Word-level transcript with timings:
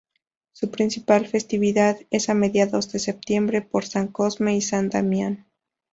Su 0.51 0.71
principal 0.71 1.27
festividad 1.27 1.95
es 2.09 2.29
a 2.29 2.33
mediados 2.33 2.91
de 2.91 2.97
septiembre, 2.97 3.61
por 3.61 3.85
San 3.85 4.07
Cosme 4.07 4.55
y 4.57 4.61
San 4.61 4.89
Damián. 4.89 5.45